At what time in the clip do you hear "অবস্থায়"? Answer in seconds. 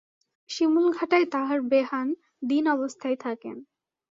2.67-3.15